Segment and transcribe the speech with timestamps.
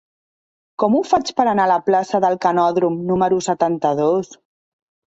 [0.83, 4.37] Com ho faig per anar a la plaça del Canòdrom número setanta-dos?